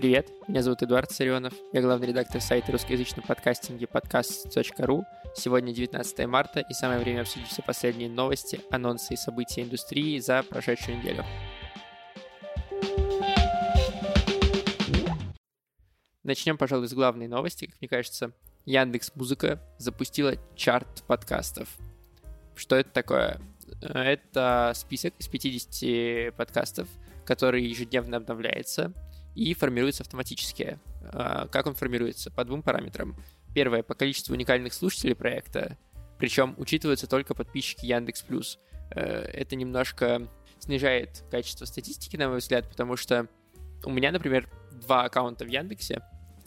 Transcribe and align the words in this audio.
Привет, 0.00 0.30
меня 0.48 0.62
зовут 0.62 0.82
Эдуард 0.82 1.10
Царионов, 1.10 1.52
я 1.74 1.82
главный 1.82 2.06
редактор 2.06 2.40
сайта 2.40 2.72
русскоязычного 2.72 3.26
подкастинга 3.26 3.86
подкаст.ру. 3.86 5.04
Сегодня 5.36 5.74
19 5.74 6.26
марта, 6.26 6.60
и 6.60 6.72
самое 6.72 7.00
время 7.00 7.20
обсудить 7.20 7.48
все 7.48 7.60
последние 7.60 8.08
новости, 8.08 8.62
анонсы 8.70 9.12
и 9.12 9.18
события 9.18 9.60
индустрии 9.60 10.18
за 10.18 10.42
прошедшую 10.42 10.96
неделю. 10.96 11.22
Начнем, 16.22 16.56
пожалуй, 16.56 16.88
с 16.88 16.94
главной 16.94 17.28
новости. 17.28 17.66
Как 17.66 17.78
мне 17.82 17.88
кажется, 17.88 18.32
Яндекс 18.64 19.14
Музыка 19.14 19.60
запустила 19.76 20.32
чарт 20.56 21.02
подкастов. 21.06 21.76
Что 22.56 22.76
это 22.76 22.88
такое? 22.88 23.38
Это 23.82 24.72
список 24.74 25.12
из 25.18 25.28
50 25.28 26.34
подкастов, 26.34 26.88
который 27.26 27.64
ежедневно 27.64 28.16
обновляется 28.16 28.94
и 29.34 29.54
формируется 29.54 30.02
автоматически. 30.02 30.78
А, 31.02 31.46
как 31.48 31.66
он 31.66 31.74
формируется? 31.74 32.30
По 32.30 32.44
двум 32.44 32.62
параметрам. 32.62 33.16
Первое, 33.54 33.82
по 33.82 33.94
количеству 33.94 34.34
уникальных 34.34 34.72
слушателей 34.72 35.14
проекта, 35.14 35.76
причем 36.18 36.54
учитываются 36.58 37.06
только 37.06 37.34
подписчики 37.34 37.86
Яндекс 37.86 38.22
Плюс. 38.22 38.58
Э, 38.90 39.02
это 39.02 39.56
немножко 39.56 40.28
снижает 40.58 41.24
качество 41.30 41.64
статистики, 41.64 42.16
на 42.16 42.28
мой 42.28 42.38
взгляд, 42.38 42.68
потому 42.68 42.96
что 42.96 43.26
у 43.84 43.90
меня, 43.90 44.12
например, 44.12 44.48
два 44.72 45.04
аккаунта 45.04 45.44
в 45.44 45.48
Яндексе. 45.48 46.02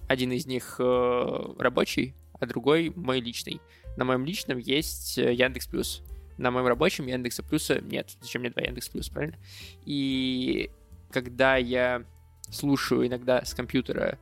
Один 0.07 0.31
из 0.31 0.45
них 0.45 0.75
э, 0.79 1.53
рабочий, 1.57 2.13
а 2.39 2.45
другой 2.45 2.91
мой 2.95 3.19
личный. 3.19 3.59
На 3.97 4.05
моем 4.05 4.25
личном 4.25 4.59
есть 4.59 5.17
э, 5.17 5.33
Яндекс 5.33 5.67
Плюс. 5.67 6.03
На 6.37 6.51
моем 6.51 6.67
рабочем 6.67 7.07
Яндекса 7.07 7.43
Плюса 7.43 7.79
нет. 7.81 8.15
Зачем 8.21 8.41
мне 8.41 8.51
два 8.51 8.61
Яндекс 8.61 8.89
Плюс, 8.89 9.09
правильно? 9.09 9.37
И 9.85 10.69
когда 11.11 11.57
я 11.57 12.05
слушаю 12.49 13.07
иногда 13.07 13.43
с 13.43 13.53
компьютера 13.53 14.19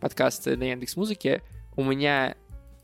подкасты 0.00 0.56
на 0.56 0.64
Яндекс 0.64 0.96
Музыке, 0.96 1.42
у 1.76 1.84
меня 1.84 2.36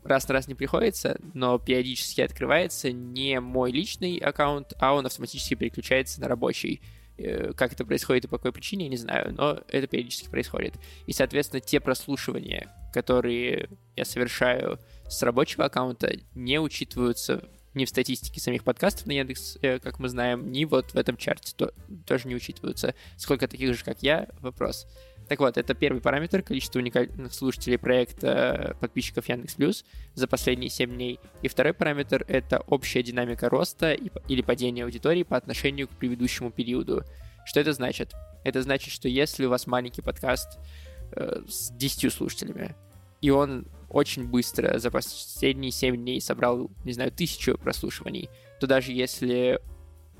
раз 0.03 0.27
на 0.27 0.33
раз 0.33 0.47
не 0.47 0.55
приходится, 0.55 1.19
но 1.33 1.57
периодически 1.57 2.21
открывается 2.21 2.91
не 2.91 3.39
мой 3.39 3.71
личный 3.71 4.17
аккаунт, 4.17 4.73
а 4.79 4.93
он 4.93 5.05
автоматически 5.05 5.55
переключается 5.55 6.21
на 6.21 6.27
рабочий. 6.27 6.81
Э, 7.17 7.53
как 7.53 7.73
это 7.73 7.85
происходит 7.85 8.25
и 8.25 8.27
по 8.27 8.37
какой 8.37 8.51
причине, 8.51 8.85
я 8.85 8.89
не 8.89 8.97
знаю, 8.97 9.33
но 9.33 9.61
это 9.69 9.87
периодически 9.87 10.29
происходит. 10.29 10.75
И, 11.07 11.13
соответственно, 11.13 11.61
те 11.61 11.79
прослушивания, 11.79 12.69
которые 12.93 13.69
я 13.95 14.05
совершаю 14.05 14.79
с 15.07 15.21
рабочего 15.23 15.65
аккаунта, 15.65 16.13
не 16.33 16.59
учитываются 16.59 17.47
ни 17.75 17.85
в 17.85 17.89
статистике 17.89 18.39
самих 18.39 18.63
подкастов 18.63 19.05
на 19.05 19.11
Яндекс, 19.11 19.57
э, 19.61 19.79
как 19.79 19.99
мы 19.99 20.09
знаем, 20.09 20.51
ни 20.51 20.65
вот 20.65 20.93
в 20.93 20.97
этом 20.97 21.17
чарте 21.17 21.53
то, 21.55 21.73
тоже 22.05 22.27
не 22.27 22.35
учитываются. 22.35 22.95
Сколько 23.17 23.47
таких 23.47 23.75
же, 23.75 23.83
как 23.83 24.01
я, 24.01 24.29
вопрос. 24.39 24.87
Так 25.27 25.39
вот, 25.39 25.57
это 25.57 25.73
первый 25.73 26.01
параметр, 26.01 26.43
количество 26.43 26.79
уникальных 26.79 27.33
слушателей 27.33 27.77
проекта 27.77 28.27
э, 28.27 28.73
подписчиков 28.75 29.27
Яндекс 29.27 29.55
Плюс 29.55 29.85
за 30.13 30.27
последние 30.27 30.69
7 30.69 30.93
дней. 30.93 31.19
И 31.41 31.47
второй 31.47 31.73
параметр— 31.73 32.23
это 32.27 32.59
общая 32.67 33.01
динамика 33.01 33.49
роста 33.49 33.93
или 33.93 34.41
падения 34.41 34.83
аудитории 34.83 35.23
по 35.23 35.35
отношению 35.35 35.87
к 35.87 35.91
предыдущему 35.91 36.51
периоду. 36.51 37.03
Что 37.45 37.59
это 37.59 37.73
значит? 37.73 38.13
Это 38.43 38.61
значит, 38.61 38.93
что 38.93 39.07
если 39.07 39.45
у 39.45 39.49
вас 39.49 39.65
маленький 39.65 40.01
подкаст 40.01 40.59
э, 41.11 41.43
с 41.47 41.71
10 41.71 42.13
слушателями, 42.13 42.75
и 43.21 43.31
он 43.31 43.67
очень 43.95 44.27
быстро 44.27 44.77
за 44.77 44.91
последние 44.91 45.71
7 45.71 45.95
дней 45.95 46.19
собрал, 46.19 46.69
не 46.83 46.91
знаю, 46.91 47.13
тысячу 47.13 47.57
прослушиваний, 47.57 48.29
то 48.59 48.67
даже 48.67 48.91
если 48.91 49.61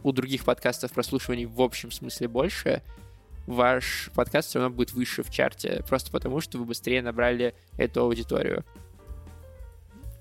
у 0.02 0.14
других 0.14 0.46
подкастов 0.46 0.94
прослушиваний 0.94 1.46
в 1.46 1.62
общем 1.62 1.92
смысле 1.92 2.30
больше, 2.30 2.82
ваш 3.48 4.12
подкаст 4.16 4.48
все 4.48 4.60
равно 4.60 4.74
будет 4.74 4.94
выше 4.94 5.24
в 5.24 5.30
чарте, 5.30 5.84
просто 5.90 6.10
потому 6.10 6.40
что 6.40 6.58
вы 6.58 6.64
быстрее 6.64 7.02
набрали 7.02 7.54
эту 7.78 8.00
аудиторию. 8.00 8.64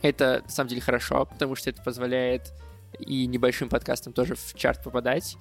Это, 0.03 0.43
на 0.43 0.51
самом 0.51 0.71
деле, 0.71 0.81
хорошо, 0.81 1.25
потому 1.25 1.55
что 1.55 1.71
это 1.71 1.81
позволяет 1.81 2.53
и 2.99 3.25
небольшим 3.27 3.69
подкастам 3.69 4.13
тоже 4.13 4.35
в 4.35 4.55
чарт 4.55 4.83
попадать, 4.83 5.37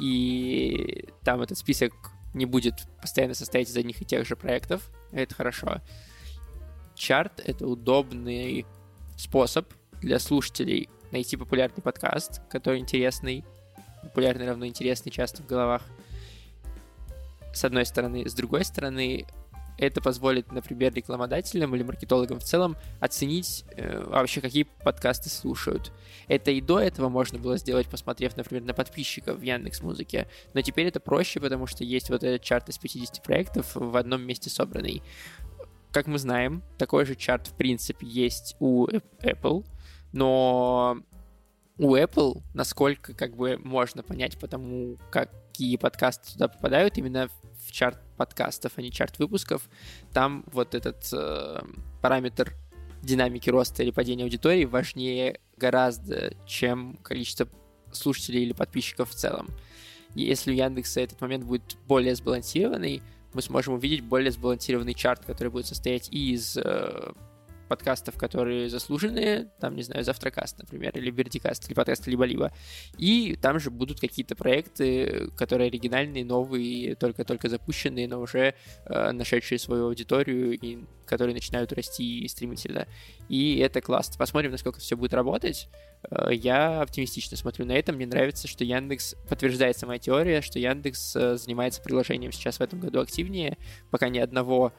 и 0.00 1.06
там 1.22 1.42
этот 1.42 1.58
список 1.58 1.92
не 2.32 2.46
будет 2.46 2.76
постоянно 3.02 3.34
состоять 3.34 3.68
из 3.68 3.76
одних 3.76 4.00
и 4.00 4.06
тех 4.06 4.26
же 4.26 4.36
проектов, 4.36 4.90
это 5.12 5.34
хорошо 5.34 5.82
чарт— 6.98 7.40
это 7.46 7.66
удобный 7.66 8.66
способ 9.16 9.72
для 10.00 10.18
слушателей 10.18 10.88
найти 11.10 11.36
популярный 11.36 11.82
подкаст, 11.82 12.42
который 12.50 12.80
интересный, 12.80 13.44
популярный 14.02 14.46
равно 14.46 14.66
интересный 14.66 15.10
часто 15.10 15.42
в 15.42 15.46
головах, 15.46 15.82
с 17.54 17.64
одной 17.64 17.86
стороны. 17.86 18.28
С 18.28 18.34
другой 18.34 18.64
стороны, 18.64 19.26
это 19.78 20.00
позволит, 20.00 20.50
например, 20.52 20.92
рекламодателям 20.92 21.74
или 21.74 21.84
маркетологам 21.84 22.40
в 22.40 22.44
целом 22.44 22.76
оценить 23.00 23.64
э, 23.76 24.02
вообще, 24.06 24.40
какие 24.40 24.64
подкасты 24.64 25.30
слушают. 25.30 25.92
Это 26.26 26.50
и 26.50 26.60
до 26.60 26.80
этого 26.80 27.08
можно 27.08 27.38
было 27.38 27.56
сделать, 27.58 27.86
посмотрев, 27.88 28.36
например, 28.36 28.64
на 28.64 28.74
подписчиков 28.74 29.38
в 29.38 29.42
Яндекс 29.42 29.80
Музыке, 29.82 30.28
но 30.52 30.62
теперь 30.62 30.88
это 30.88 30.98
проще, 30.98 31.38
потому 31.38 31.66
что 31.66 31.84
есть 31.84 32.10
вот 32.10 32.24
этот 32.24 32.42
чарт 32.42 32.68
из 32.68 32.78
50 32.78 33.22
проектов 33.22 33.70
в 33.74 33.96
одном 33.96 34.22
месте 34.22 34.50
собранный. 34.50 35.02
Как 35.90 36.06
мы 36.06 36.18
знаем, 36.18 36.62
такой 36.76 37.04
же 37.06 37.14
чарт, 37.14 37.48
в 37.48 37.54
принципе, 37.54 38.06
есть 38.06 38.56
у 38.60 38.86
Apple, 39.22 39.64
но 40.12 40.98
у 41.78 41.96
Apple, 41.96 42.42
насколько 42.54 43.14
как 43.14 43.36
бы 43.36 43.56
можно 43.56 44.02
понять 44.02 44.38
потому, 44.38 44.98
какие 45.10 45.76
подкасты 45.76 46.32
туда 46.32 46.48
попадают, 46.48 46.98
именно 46.98 47.28
в 47.66 47.72
чарт 47.72 47.98
подкастов, 48.16 48.72
а 48.76 48.82
не 48.82 48.90
чарт 48.90 49.18
выпусков, 49.18 49.68
там 50.12 50.44
вот 50.52 50.74
этот 50.74 51.08
э, 51.12 51.60
параметр 52.02 52.54
динамики 53.02 53.48
роста 53.48 53.82
или 53.82 53.90
падения 53.90 54.24
аудитории 54.24 54.64
важнее 54.64 55.40
гораздо, 55.56 56.34
чем 56.46 56.96
количество 57.02 57.48
слушателей 57.92 58.42
или 58.42 58.52
подписчиков 58.52 59.10
в 59.10 59.14
целом. 59.14 59.48
Если 60.14 60.50
у 60.50 60.54
Яндекса 60.54 61.00
этот 61.00 61.20
момент 61.20 61.44
будет 61.44 61.76
более 61.86 62.14
сбалансированный, 62.14 63.02
мы 63.34 63.42
сможем 63.42 63.74
увидеть 63.74 64.02
более 64.02 64.30
сбалансированный 64.30 64.94
чарт, 64.94 65.24
который 65.24 65.48
будет 65.48 65.66
состоять 65.66 66.08
и 66.10 66.32
из 66.32 66.56
э, 66.56 67.12
подкастов, 67.68 68.16
которые 68.16 68.68
заслуженные, 68.68 69.50
там, 69.60 69.76
не 69.76 69.82
знаю, 69.82 70.04
Завтракаст, 70.04 70.58
например, 70.58 70.96
или 70.96 71.10
Вердикаст, 71.10 71.66
или 71.68 71.74
подкаст 71.74 72.06
либо-либо. 72.06 72.52
И 72.96 73.36
там 73.40 73.60
же 73.60 73.70
будут 73.70 74.00
какие-то 74.00 74.34
проекты, 74.34 75.30
которые 75.36 75.68
оригинальные, 75.68 76.24
новые, 76.24 76.94
только-только 76.96 77.48
запущенные, 77.48 78.08
но 78.08 78.20
уже 78.20 78.54
э, 78.86 79.12
нашедшие 79.12 79.58
свою 79.58 79.86
аудиторию 79.86 80.58
и 80.58 80.78
которые 81.08 81.34
начинают 81.34 81.72
расти 81.72 82.26
стремительно. 82.28 82.86
И 83.28 83.58
это 83.58 83.80
классно. 83.80 84.16
Посмотрим, 84.18 84.52
насколько 84.52 84.78
все 84.78 84.96
будет 84.96 85.14
работать. 85.14 85.68
Э, 86.10 86.28
я 86.32 86.82
оптимистично 86.82 87.36
смотрю 87.36 87.66
на 87.66 87.72
это. 87.72 87.92
Мне 87.92 88.06
нравится, 88.06 88.46
что 88.46 88.64
Яндекс 88.64 89.14
подтверждается 89.28 89.86
моя 89.86 89.98
теория, 89.98 90.42
что 90.42 90.58
Яндекс 90.58 91.16
э, 91.16 91.36
занимается 91.36 91.82
приложением 91.82 92.32
сейчас 92.32 92.58
в 92.58 92.60
этом 92.60 92.80
году 92.80 93.00
активнее. 93.00 93.56
Пока 93.90 94.08
ни 94.08 94.18
одного 94.18 94.72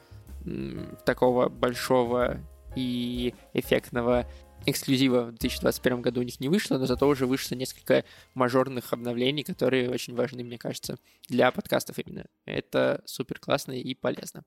такого 1.04 1.48
большого 1.48 2.40
и 2.76 3.34
эффектного 3.54 4.26
эксклюзива 4.66 5.22
в 5.22 5.30
2021 5.30 6.02
году 6.02 6.20
у 6.20 6.24
них 6.24 6.40
не 6.40 6.48
вышло, 6.48 6.78
но 6.78 6.86
зато 6.86 7.08
уже 7.08 7.26
вышло 7.26 7.54
несколько 7.54 8.04
мажорных 8.34 8.92
обновлений, 8.92 9.42
которые 9.42 9.90
очень 9.90 10.14
важны, 10.14 10.44
мне 10.44 10.58
кажется, 10.58 10.98
для 11.28 11.50
подкастов 11.50 11.98
именно. 11.98 12.26
Это 12.44 13.02
супер 13.06 13.38
классно 13.38 13.72
и 13.72 13.94
полезно. 13.94 14.44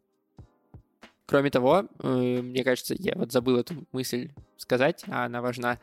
Кроме 1.25 1.49
того, 1.49 1.85
э, 1.99 2.41
мне 2.41 2.63
кажется, 2.63 2.95
я 2.97 3.15
вот 3.15 3.31
забыл 3.31 3.57
эту 3.57 3.87
мысль 3.91 4.31
сказать, 4.57 5.03
а 5.07 5.25
она 5.25 5.41
важна. 5.41 5.79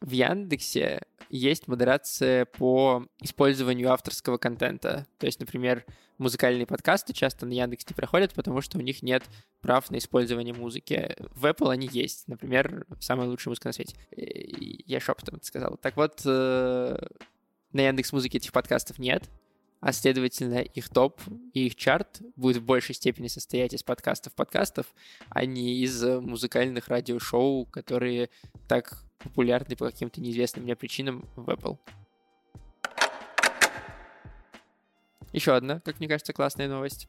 В 0.00 0.10
Яндексе 0.10 1.02
есть 1.30 1.68
модерация 1.68 2.44
по 2.44 3.06
использованию 3.20 3.90
авторского 3.92 4.38
контента. 4.38 5.06
То 5.18 5.26
есть, 5.26 5.40
например, 5.40 5.84
музыкальные 6.18 6.66
подкасты 6.66 7.12
часто 7.12 7.46
на 7.46 7.52
Яндекс 7.52 7.86
не 7.88 7.94
проходят, 7.94 8.34
потому 8.34 8.60
что 8.60 8.78
у 8.78 8.80
них 8.80 9.02
нет 9.02 9.24
прав 9.60 9.90
на 9.90 9.98
использование 9.98 10.54
музыки. 10.54 11.16
В 11.34 11.46
Apple 11.46 11.72
они 11.72 11.88
есть. 11.90 12.28
Например, 12.28 12.86
самая 13.00 13.28
лучшая 13.28 13.50
музыка 13.52 13.68
на 13.68 13.72
свете. 13.72 13.96
Я 14.14 15.00
шепотом 15.00 15.36
это 15.36 15.46
сказал. 15.46 15.76
Так 15.78 15.96
вот, 15.96 16.22
э, 16.24 16.96
на 17.72 17.80
Яндекс 17.80 18.12
Музыке 18.12 18.38
этих 18.38 18.52
подкастов 18.52 18.98
нет, 18.98 19.28
а 19.84 19.92
следовательно 19.92 20.60
их 20.60 20.88
топ 20.88 21.20
и 21.52 21.66
их 21.66 21.76
чарт 21.76 22.22
будет 22.36 22.56
в 22.56 22.64
большей 22.64 22.94
степени 22.94 23.28
состоять 23.28 23.74
из 23.74 23.82
подкастов-подкастов, 23.82 24.86
а 25.28 25.44
не 25.44 25.74
из 25.82 26.02
музыкальных 26.02 26.88
радиошоу, 26.88 27.66
которые 27.66 28.30
так 28.66 29.04
популярны 29.18 29.76
по 29.76 29.84
каким-то 29.84 30.22
неизвестным 30.22 30.64
мне 30.64 30.74
причинам 30.74 31.28
в 31.36 31.50
Apple. 31.50 31.76
Еще 35.34 35.54
одна, 35.54 35.80
как 35.80 35.98
мне 35.98 36.08
кажется, 36.08 36.32
классная 36.32 36.66
новость. 36.66 37.06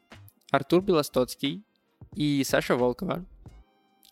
Артур 0.52 0.82
Белостоцкий 0.82 1.64
и 2.14 2.44
Саша 2.44 2.76
Волкова 2.76 3.24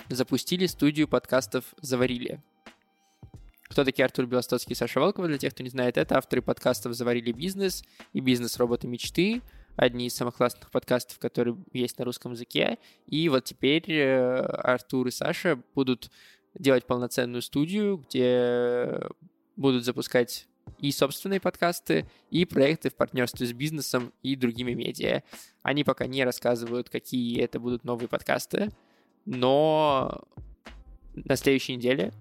запустили 0.07 0.67
студию 0.67 1.09
подкастов 1.09 1.65
«Заварили». 1.81 2.41
Кто 3.73 3.83
такие 3.83 4.05
Артур 4.05 4.27
Белостоцкий 4.27 4.73
и 4.73 4.75
Саша 4.75 4.99
Волкова? 4.99 5.27
Для 5.27 5.39
тех, 5.39 5.51
кто 5.51 5.63
не 5.63 5.69
знает, 5.71 5.97
это 5.97 6.15
авторы 6.15 6.43
подкастов 6.43 6.93
«Заварили 6.93 7.31
бизнес» 7.31 7.83
и 8.13 8.19
«Бизнес 8.19 8.57
роботы 8.57 8.85
мечты», 8.85 9.41
одни 9.75 10.05
из 10.05 10.15
самых 10.15 10.35
классных 10.35 10.69
подкастов, 10.69 11.17
которые 11.17 11.57
есть 11.71 11.97
на 11.97 12.05
русском 12.05 12.33
языке. 12.33 12.77
И 13.07 13.27
вот 13.29 13.45
теперь 13.45 13.91
э, 13.91 14.41
Артур 14.41 15.07
и 15.07 15.11
Саша 15.11 15.59
будут 15.73 16.11
делать 16.53 16.85
полноценную 16.85 17.41
студию, 17.41 17.97
где 17.97 19.01
будут 19.55 19.85
запускать 19.85 20.47
и 20.77 20.91
собственные 20.91 21.39
подкасты, 21.39 22.05
и 22.29 22.45
проекты 22.45 22.91
в 22.91 22.95
партнерстве 22.95 23.47
с 23.47 23.53
бизнесом 23.53 24.13
и 24.21 24.35
другими 24.35 24.73
медиа. 24.73 25.23
Они 25.63 25.83
пока 25.83 26.05
не 26.05 26.23
рассказывают, 26.23 26.91
какие 26.91 27.41
это 27.41 27.59
будут 27.59 27.85
новые 27.85 28.07
подкасты, 28.07 28.69
но 29.25 30.25
на 31.15 31.35
следующей 31.37 31.75
неделе, 31.75 32.13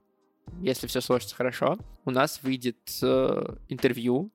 если 0.60 0.86
все 0.86 1.00
сложится 1.00 1.34
хорошо, 1.34 1.78
у 2.04 2.10
нас 2.10 2.42
выйдет 2.42 2.78
э, 3.02 3.56
интервью 3.68 4.30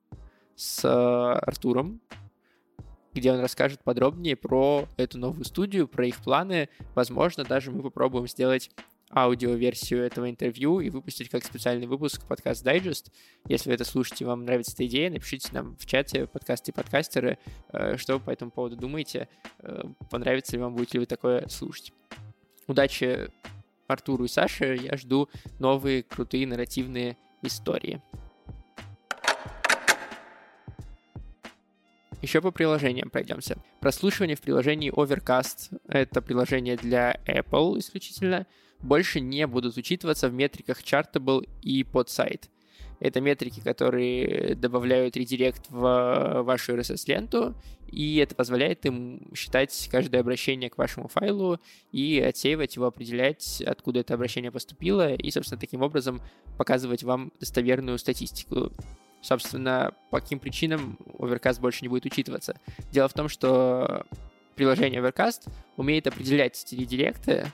с 0.56 0.84
э, 0.84 0.88
Артуром, 0.88 2.00
где 3.14 3.32
он 3.32 3.40
расскажет 3.40 3.82
подробнее 3.82 4.36
про 4.36 4.86
эту 4.96 5.18
новую 5.18 5.44
студию, 5.44 5.88
про 5.88 6.06
их 6.06 6.16
планы. 6.16 6.68
Возможно, 6.94 7.44
даже 7.44 7.70
мы 7.70 7.82
попробуем 7.82 8.28
сделать 8.28 8.70
аудиоверсию 9.10 10.04
этого 10.04 10.28
интервью 10.28 10.80
и 10.80 10.90
выпустить 10.90 11.28
как 11.30 11.44
специальный 11.44 11.86
выпуск 11.86 12.26
подкаст 12.26 12.62
Дайджест. 12.62 13.10
Если 13.46 13.70
вы 13.70 13.74
это 13.74 13.84
слушаете, 13.84 14.24
вам 14.26 14.44
нравится 14.44 14.72
эта 14.74 14.86
идея, 14.86 15.10
напишите 15.10 15.48
нам 15.52 15.76
в 15.76 15.86
чате 15.86 16.26
подкасты 16.26 16.72
и 16.72 16.74
подкастеры, 16.74 17.38
э, 17.72 17.96
что 17.96 18.14
вы 18.14 18.20
по 18.20 18.30
этому 18.30 18.50
поводу 18.50 18.76
думаете, 18.76 19.28
э, 19.60 19.82
понравится 20.10 20.52
ли 20.52 20.62
вам, 20.62 20.74
будете 20.74 20.98
ли 20.98 21.00
вы 21.00 21.06
такое 21.06 21.48
слушать. 21.48 21.92
Удачи 22.66 23.30
Артуру 23.88 24.24
и 24.24 24.28
Саше, 24.28 24.76
я 24.76 24.96
жду 24.96 25.28
новые 25.58 26.02
крутые 26.02 26.46
нарративные 26.46 27.16
истории. 27.42 28.00
Еще 32.22 32.40
по 32.40 32.50
приложениям 32.50 33.10
пройдемся. 33.10 33.58
Прослушивание 33.80 34.36
в 34.36 34.40
приложении 34.40 34.92
Overcast— 34.92 35.80
это 35.88 36.20
приложение 36.20 36.76
для 36.76 37.14
Apple 37.26 37.78
исключительно— 37.78 38.46
больше 38.80 39.20
не 39.20 39.46
будут 39.46 39.76
учитываться 39.76 40.28
в 40.28 40.34
метриках 40.34 40.82
Chartable 40.82 41.48
и 41.62 41.84
подсайт. 41.84 42.48
Это 43.00 43.20
метрики, 43.20 43.60
которые 43.60 44.54
добавляют 44.54 45.16
редирект 45.16 45.70
в 45.70 46.42
вашу 46.42 46.76
RSS-ленту, 46.76 47.54
и 47.90 48.16
это 48.16 48.34
позволяет 48.34 48.84
им 48.86 49.30
считать 49.34 49.88
каждое 49.90 50.20
обращение 50.20 50.68
к 50.68 50.78
вашему 50.78 51.08
файлу 51.08 51.60
и 51.92 52.20
отсеивать 52.20 52.76
его, 52.76 52.86
определять, 52.86 53.62
откуда 53.62 54.00
это 54.00 54.14
обращение 54.14 54.50
поступило, 54.50 55.14
и, 55.14 55.30
собственно, 55.30 55.60
таким 55.60 55.82
образом 55.82 56.20
показывать 56.56 57.02
вам 57.02 57.32
достоверную 57.38 57.98
статистику. 57.98 58.72
Собственно, 59.20 59.94
по 60.10 60.20
каким 60.20 60.38
причинам 60.38 60.98
Overcast 61.18 61.60
больше 61.60 61.82
не 61.82 61.88
будет 61.88 62.04
учитываться? 62.04 62.60
Дело 62.92 63.08
в 63.08 63.14
том, 63.14 63.28
что 63.28 64.06
приложение 64.54 65.00
Overcast 65.00 65.48
умеет 65.76 66.06
определять 66.06 66.66
редиректы, 66.72 67.46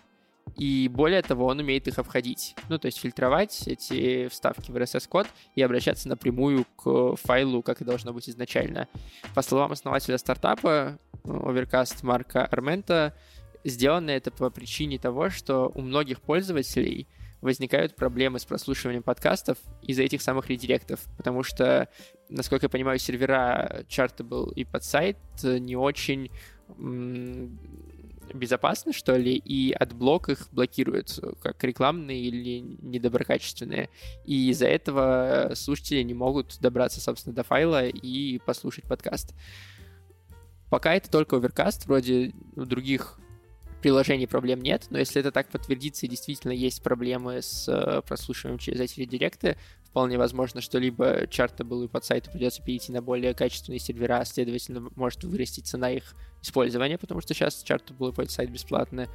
и 0.56 0.88
более 0.88 1.22
того, 1.22 1.46
он 1.46 1.58
умеет 1.58 1.88
их 1.88 1.98
обходить. 1.98 2.54
Ну, 2.68 2.78
то 2.78 2.86
есть 2.86 2.98
фильтровать 2.98 3.66
эти 3.66 4.28
вставки 4.28 4.70
в 4.70 4.76
RSS-код 4.76 5.26
и 5.54 5.62
обращаться 5.62 6.08
напрямую 6.08 6.64
к 6.76 7.16
файлу, 7.16 7.62
как 7.62 7.80
и 7.80 7.84
должно 7.84 8.12
быть 8.12 8.28
изначально. 8.28 8.88
По 9.34 9.42
словам 9.42 9.72
основателя 9.72 10.18
стартапа, 10.18 10.98
Overcast 11.24 11.98
Марка 12.02 12.46
Армента, 12.46 13.16
сделано 13.64 14.10
это 14.10 14.30
по 14.30 14.50
причине 14.50 14.98
того, 14.98 15.30
что 15.30 15.72
у 15.74 15.80
многих 15.80 16.20
пользователей 16.20 17.08
возникают 17.40 17.94
проблемы 17.94 18.38
с 18.38 18.44
прослушиванием 18.44 19.02
подкастов 19.02 19.58
из-за 19.82 20.02
этих 20.02 20.22
самых 20.22 20.48
редиректов, 20.48 21.00
потому 21.18 21.42
что, 21.42 21.88
насколько 22.30 22.66
я 22.66 22.70
понимаю, 22.70 22.98
сервера 22.98 23.84
Chartable 23.88 24.52
и 24.54 24.64
подсайт 24.64 25.18
не 25.42 25.76
очень 25.76 26.30
безопасны, 28.32 28.92
что 28.92 29.16
ли, 29.16 29.34
и 29.34 29.72
AdBlock 29.72 30.28
их 30.28 30.48
блокирует, 30.52 31.18
как 31.42 31.62
рекламные 31.64 32.20
или 32.20 32.60
недоброкачественные. 32.80 33.90
И 34.24 34.50
из-за 34.50 34.66
этого 34.66 35.52
слушатели 35.54 36.02
не 36.02 36.14
могут 36.14 36.58
добраться, 36.60 37.00
собственно, 37.00 37.34
до 37.34 37.42
файла 37.42 37.86
и 37.86 38.38
послушать 38.38 38.84
подкаст. 38.84 39.34
Пока 40.70 40.94
это 40.94 41.10
только 41.10 41.36
Overcast, 41.36 41.86
вроде 41.86 42.32
других 42.56 43.18
приложений 43.82 44.28
проблем 44.28 44.60
нет, 44.60 44.86
но 44.88 44.98
если 44.98 45.20
это 45.20 45.30
так 45.30 45.48
подтвердится 45.50 46.06
и 46.06 46.08
действительно 46.08 46.52
есть 46.52 46.82
проблемы 46.82 47.42
с 47.42 47.68
э, 47.68 48.00
прослушиванием 48.00 48.58
через 48.58 48.80
эти 48.80 49.00
редиректы, 49.00 49.58
вполне 49.94 50.18
возможно, 50.18 50.60
что 50.60 50.80
либо 50.80 51.28
Chartable 51.28 51.84
и 51.84 51.88
Podsight 51.88 52.04
у 52.04 52.28
придется 52.32 52.60
перейти 52.60 52.90
на 52.90 53.00
более 53.00 53.32
качественные 53.32 53.78
сервера, 53.78 54.18
а 54.18 54.24
следовательно, 54.24 54.90
может 54.96 55.22
вырасти 55.22 55.60
цена 55.60 55.88
их 55.88 56.16
использования, 56.42 56.98
потому 56.98 57.20
что 57.20 57.32
сейчас 57.32 57.62
чартабл 57.62 58.08
и 58.08 58.12
под 58.12 58.28
сайт 58.28 58.50
бесплатны. 58.50 59.08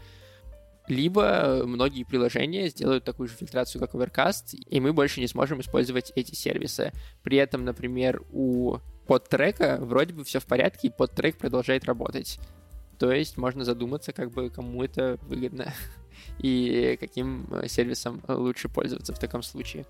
Либо 0.87 1.63
многие 1.65 2.05
приложения 2.05 2.69
сделают 2.69 3.03
такую 3.03 3.27
же 3.27 3.35
фильтрацию, 3.35 3.81
как 3.81 3.93
Overcast, 3.93 4.55
и 4.55 4.79
мы 4.79 4.93
больше 4.93 5.19
не 5.19 5.27
сможем 5.27 5.59
использовать 5.59 6.13
эти 6.15 6.33
сервисы. 6.33 6.93
При 7.23 7.35
этом, 7.35 7.65
например, 7.65 8.23
у 8.31 8.77
подтрека 9.05 9.79
вроде 9.81 10.13
бы 10.13 10.23
все 10.23 10.39
в 10.39 10.45
порядке, 10.45 10.87
и 10.87 10.91
подтрек 10.91 11.37
продолжает 11.37 11.83
работать. 11.83 12.39
То 12.97 13.11
есть 13.11 13.35
можно 13.35 13.65
задуматься, 13.65 14.13
как 14.13 14.31
бы 14.31 14.49
кому 14.49 14.81
это 14.81 15.19
выгодно 15.23 15.73
и 16.39 16.95
каким 17.01 17.49
сервисом 17.67 18.23
лучше 18.29 18.69
пользоваться 18.69 19.13
в 19.13 19.19
таком 19.19 19.43
случае. 19.43 19.85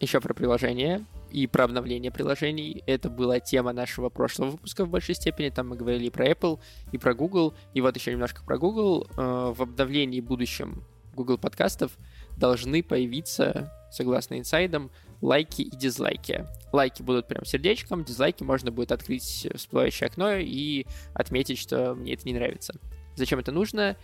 Еще 0.00 0.20
про 0.20 0.32
приложение 0.32 1.04
и 1.30 1.46
про 1.46 1.64
обновление 1.64 2.12
приложений. 2.12 2.84
Это 2.86 3.10
была 3.10 3.40
тема 3.40 3.72
нашего 3.72 4.08
прошлого 4.08 4.50
выпуска 4.50 4.84
в 4.84 4.88
большей 4.88 5.14
степени. 5.14 5.48
Там 5.48 5.68
мы 5.68 5.76
говорили 5.76 6.06
и 6.06 6.10
про 6.10 6.28
Apple, 6.28 6.60
и 6.92 6.98
про 6.98 7.14
Google. 7.14 7.54
И 7.74 7.80
вот 7.80 7.96
еще 7.96 8.12
немножко 8.12 8.42
про 8.44 8.58
Google. 8.58 9.08
Э, 9.16 9.52
в 9.56 9.60
обновлении 9.60 10.20
будущем 10.20 10.84
Google 11.14 11.36
подкастов 11.36 11.92
должны 12.36 12.84
появиться, 12.84 13.72
согласно 13.90 14.38
инсайдам, 14.38 14.90
лайки 15.20 15.62
и 15.62 15.76
дизлайки. 15.76 16.46
Лайки 16.72 17.02
будут 17.02 17.26
прям 17.26 17.44
сердечком, 17.44 18.04
дизлайки 18.04 18.44
можно 18.44 18.70
будет 18.70 18.92
открыть 18.92 19.48
всплывающее 19.52 20.06
окно 20.06 20.34
и 20.34 20.86
отметить, 21.14 21.58
что 21.58 21.94
мне 21.94 22.14
это 22.14 22.24
не 22.24 22.34
нравится. 22.34 22.74
Зачем 23.16 23.40
это 23.40 23.50
нужно? 23.50 23.96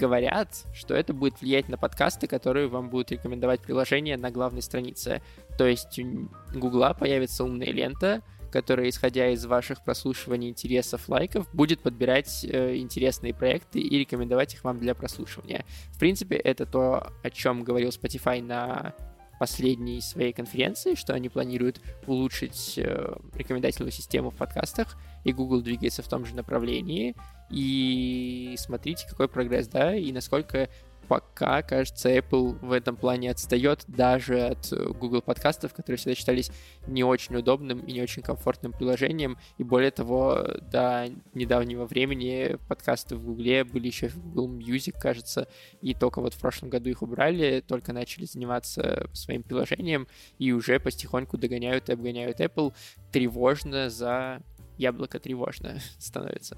Говорят, 0.00 0.64
что 0.72 0.94
это 0.94 1.12
будет 1.12 1.40
влиять 1.40 1.68
на 1.68 1.76
подкасты, 1.76 2.26
которые 2.26 2.68
вам 2.68 2.88
будут 2.88 3.12
рекомендовать 3.12 3.60
приложение 3.60 4.16
на 4.16 4.30
главной 4.30 4.62
странице. 4.62 5.22
То 5.58 5.66
есть 5.66 5.98
у 5.98 6.28
Гугла 6.58 6.94
появится 6.98 7.44
умная 7.44 7.70
лента, 7.70 8.22
которая, 8.50 8.88
исходя 8.88 9.28
из 9.28 9.44
ваших 9.46 9.84
прослушиваний, 9.84 10.48
интересов, 10.48 11.08
лайков, 11.08 11.46
будет 11.54 11.80
подбирать 11.80 12.44
э, 12.44 12.76
интересные 12.76 13.32
проекты 13.32 13.80
и 13.80 13.98
рекомендовать 13.98 14.54
их 14.54 14.64
вам 14.64 14.78
для 14.78 14.94
прослушивания. 14.94 15.64
В 15.92 15.98
принципе, 15.98 16.36
это 16.36 16.66
то, 16.66 17.12
о 17.22 17.30
чем 17.30 17.62
говорил 17.62 17.90
Spotify 17.90 18.42
на 18.42 18.94
последней 19.40 20.02
своей 20.02 20.34
конференции, 20.34 20.94
что 20.94 21.14
они 21.14 21.30
планируют 21.30 21.80
улучшить 22.06 22.74
э, 22.76 23.14
рекомендательную 23.32 23.90
систему 23.90 24.28
в 24.28 24.36
подкастах, 24.36 24.98
и 25.24 25.32
Google 25.32 25.62
двигается 25.62 26.02
в 26.02 26.08
том 26.08 26.26
же 26.26 26.34
направлении. 26.34 27.16
И 27.48 28.54
смотрите, 28.58 29.08
какой 29.08 29.28
прогресс, 29.28 29.66
да, 29.66 29.94
и 29.96 30.12
насколько 30.12 30.68
пока, 31.10 31.60
кажется, 31.62 32.08
Apple 32.08 32.64
в 32.64 32.70
этом 32.70 32.94
плане 32.94 33.32
отстает 33.32 33.82
даже 33.88 34.42
от 34.42 34.72
э, 34.72 34.92
Google 34.92 35.22
подкастов, 35.22 35.74
которые 35.74 35.98
всегда 35.98 36.14
считались 36.14 36.52
не 36.86 37.02
очень 37.02 37.34
удобным 37.34 37.80
и 37.80 37.90
не 37.90 38.00
очень 38.00 38.22
комфортным 38.22 38.70
приложением. 38.72 39.36
И 39.58 39.64
более 39.64 39.90
того, 39.90 40.46
до 40.70 41.08
недавнего 41.34 41.84
времени 41.84 42.56
подкасты 42.68 43.16
в 43.16 43.24
Google 43.24 43.64
были 43.64 43.88
еще 43.88 44.06
в 44.06 44.18
Google 44.18 44.56
Music, 44.56 45.00
кажется, 45.00 45.48
и 45.82 45.94
только 45.94 46.20
вот 46.20 46.34
в 46.34 46.38
прошлом 46.38 46.70
году 46.70 46.88
их 46.88 47.02
убрали, 47.02 47.60
только 47.66 47.92
начали 47.92 48.24
заниматься 48.24 49.10
своим 49.12 49.42
приложением 49.42 50.06
и 50.38 50.52
уже 50.52 50.78
потихоньку 50.78 51.38
догоняют 51.38 51.88
и 51.88 51.92
обгоняют 51.92 52.38
Apple. 52.38 52.72
Тревожно 53.10 53.90
за 53.90 54.42
яблоко 54.78 55.18
тревожно 55.18 55.80
становится. 55.98 56.56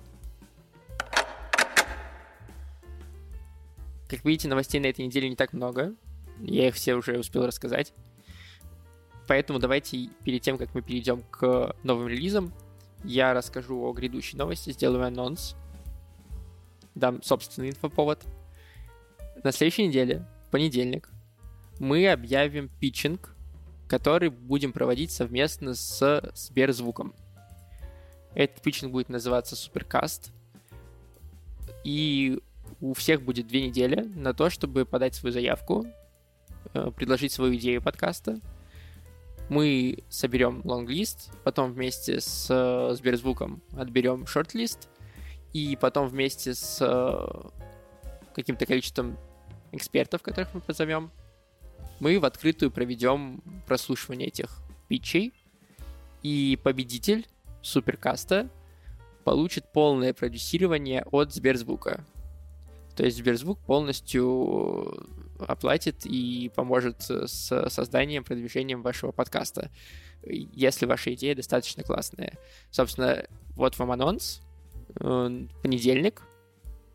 Как 4.12 4.26
видите, 4.26 4.46
новостей 4.46 4.78
на 4.78 4.88
этой 4.88 5.06
неделе 5.06 5.30
не 5.30 5.36
так 5.36 5.54
много. 5.54 5.94
Я 6.38 6.68
их 6.68 6.74
все 6.74 6.96
уже 6.96 7.18
успел 7.18 7.46
рассказать. 7.46 7.94
Поэтому 9.26 9.58
давайте 9.58 10.10
перед 10.22 10.42
тем, 10.42 10.58
как 10.58 10.74
мы 10.74 10.82
перейдем 10.82 11.22
к 11.30 11.74
новым 11.82 12.08
релизам, 12.08 12.52
я 13.04 13.32
расскажу 13.32 13.82
о 13.82 13.94
грядущей 13.94 14.36
новости, 14.36 14.70
сделаю 14.70 15.06
анонс, 15.06 15.56
дам 16.94 17.22
собственный 17.22 17.70
инфоповод. 17.70 18.22
На 19.42 19.50
следующей 19.50 19.86
неделе, 19.86 20.28
понедельник, 20.50 21.08
мы 21.78 22.06
объявим 22.06 22.68
питчинг, 22.68 23.34
который 23.88 24.28
будем 24.28 24.74
проводить 24.74 25.10
совместно 25.10 25.74
с 25.74 26.32
Сберзвуком. 26.34 27.14
Этот 28.34 28.60
питчинг 28.60 28.92
будет 28.92 29.08
называться 29.08 29.56
Суперкаст. 29.56 30.32
И 31.82 32.42
у 32.82 32.94
всех 32.94 33.22
будет 33.22 33.46
две 33.46 33.62
недели 33.66 34.02
на 34.16 34.34
то, 34.34 34.50
чтобы 34.50 34.84
подать 34.84 35.14
свою 35.14 35.32
заявку, 35.32 35.86
э, 36.74 36.90
предложить 36.90 37.32
свою 37.32 37.54
идею 37.54 37.80
подкаста. 37.80 38.40
мы 39.48 40.02
соберем 40.08 40.62
лонглист, 40.64 41.30
потом 41.44 41.72
вместе 41.72 42.20
с 42.20 42.48
э, 42.50 42.94
Сберзвуком 42.94 43.62
отберем 43.76 44.26
шортлист, 44.26 44.88
и 45.52 45.76
потом 45.76 46.08
вместе 46.08 46.54
с 46.54 46.78
э, 46.80 47.50
каким-то 48.34 48.66
количеством 48.66 49.16
экспертов, 49.70 50.22
которых 50.22 50.54
мы 50.54 50.60
позовем, 50.60 51.10
мы 52.00 52.18
в 52.18 52.24
открытую 52.24 52.70
проведем 52.72 53.42
прослушивание 53.66 54.28
этих 54.28 54.58
питчей, 54.88 55.32
и 56.22 56.58
победитель 56.62 57.28
суперкаста 57.60 58.48
получит 59.22 59.70
полное 59.72 60.14
продюсирование 60.14 61.04
от 61.12 61.32
Сберзвука. 61.32 62.04
То 62.96 63.04
есть 63.04 63.16
Сберзвук 63.16 63.58
полностью 63.60 65.06
оплатит 65.38 66.04
и 66.04 66.50
поможет 66.54 67.02
с 67.02 67.68
созданием, 67.68 68.24
продвижением 68.24 68.82
вашего 68.82 69.12
подкаста, 69.12 69.70
если 70.22 70.86
ваша 70.86 71.14
идея 71.14 71.34
достаточно 71.34 71.82
классная. 71.82 72.38
Собственно, 72.70 73.26
вот 73.56 73.78
вам 73.78 73.92
анонс. 73.92 74.40
Э, 75.00 75.46
понедельник, 75.62 76.22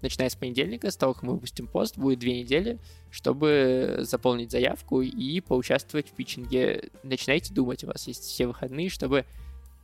начиная 0.02 0.30
с 0.30 0.36
понедельника, 0.36 0.92
с 0.92 0.98
того, 0.98 1.14
как 1.14 1.24
мы 1.24 1.34
выпустим 1.34 1.68
пост, 1.68 1.98
будет 1.98 2.20
две 2.20 2.42
недели, 2.42 2.80
чтобы 3.10 3.98
заполнить 4.02 4.52
заявку 4.52 5.02
и 5.02 5.42
поучаствовать 5.42 6.10
в 6.10 6.12
питчинге. 6.12 6.90
Начинайте 7.04 7.54
думать, 7.54 7.84
у 7.84 7.88
вас 7.88 8.08
есть 8.08 8.24
все 8.24 8.48
выходные, 8.48 8.90
чтобы 8.90 9.26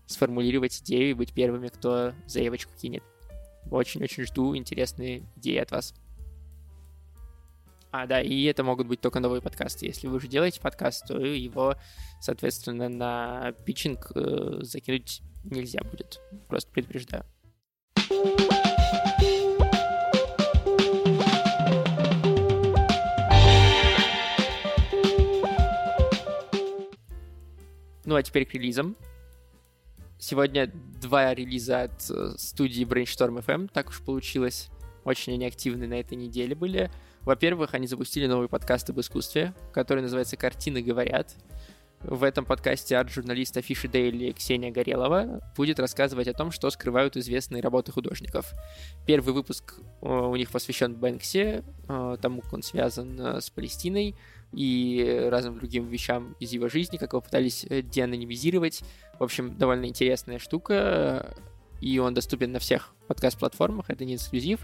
сформулировать 0.06 0.82
идею 0.82 1.12
и 1.12 1.14
быть 1.14 1.34
первыми, 1.34 1.70
кто 1.70 2.14
заявочку 2.28 2.72
кинет. 2.80 3.04
Очень-очень 3.72 4.26
жду 4.26 4.56
интересные 4.56 5.24
идеи 5.38 5.58
от 5.58 5.72
вас. 5.72 5.94
А, 7.96 8.08
да, 8.08 8.20
и 8.20 8.46
это 8.46 8.64
могут 8.64 8.88
быть 8.88 9.02
только 9.02 9.20
новые 9.20 9.40
подкасты. 9.40 9.86
Если 9.86 10.08
вы 10.08 10.16
уже 10.16 10.28
делаете 10.28 10.60
подкаст, 10.60 11.06
то 11.06 11.20
его, 11.20 11.76
соответственно, 12.20 12.90
на 12.90 13.52
питчинг 13.68 14.12
э, 14.16 14.62
закинуть 14.62 15.22
нельзя 15.44 15.84
будет. 15.84 16.20
Просто 16.48 16.72
предупреждаю. 16.72 17.24
Ну 28.06 28.16
а 28.16 28.24
теперь 28.24 28.48
к 28.48 28.56
релизам. 28.56 28.96
Сегодня 30.18 30.72
два 31.00 31.32
релиза 31.36 31.84
от 31.84 32.10
э, 32.10 32.34
студии 32.40 32.86
Brainstorm 32.86 33.46
FM, 33.46 33.70
так 33.72 33.90
уж 33.90 34.02
получилось. 34.02 34.72
Очень 35.04 35.34
они 35.34 35.46
активны 35.46 35.86
на 35.86 36.00
этой 36.00 36.16
неделе 36.16 36.56
были. 36.56 36.90
Во-первых, 37.26 37.74
они 37.74 37.88
запустили 37.88 38.28
новый 38.28 38.50
подкаст 38.50 38.90
об 38.90 39.00
искусстве, 39.00 39.54
который 39.72 40.04
называется 40.04 40.36
«Картины 40.36 40.82
говорят». 40.82 41.36
В 42.02 42.24
этом 42.24 42.44
подкасте 42.44 42.98
арт-журналист 42.98 43.56
Афиши 43.56 43.88
Дейли 43.88 44.34
Ксения 44.34 44.72
Горелова 44.72 45.40
будет 45.56 45.80
рассказывать 45.80 46.28
о 46.28 46.34
том, 46.34 46.52
что 46.52 46.70
скрывают 46.70 47.16
известные 47.16 47.62
работы 47.62 47.94
художников. 47.94 48.52
Первый 49.08 49.34
выпуск 49.34 49.76
э, 50.02 50.06
у 50.06 50.36
них 50.36 50.52
посвящен 50.52 50.96
Бэнкси, 50.96 51.64
э, 51.88 52.18
тому, 52.22 52.42
как 52.42 52.52
он 52.52 52.62
связан 52.62 53.18
с 53.40 53.50
Палестиной, 53.50 54.18
и 54.52 55.28
разным 55.32 55.58
другим 55.58 55.88
вещам 55.88 56.36
из 56.42 56.52
его 56.52 56.68
жизни, 56.68 56.98
как 56.98 57.14
его 57.14 57.22
пытались 57.22 57.66
э, 57.70 57.82
деанонимизировать. 57.82 58.84
В 59.18 59.24
общем, 59.24 59.58
довольно 59.58 59.86
интересная 59.86 60.40
штука, 60.40 61.34
и 61.80 62.00
он 62.00 62.14
доступен 62.14 62.52
на 62.52 62.60
всех 62.60 62.94
подкаст-платформах, 63.08 63.90
это 63.90 64.04
не 64.04 64.16
эксклюзив. 64.16 64.60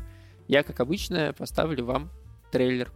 Я, 0.49 0.63
как 0.63 0.81
обычно, 0.81 1.33
поставлю 1.37 1.85
вам 1.85 2.11
трейлер. 2.51 2.91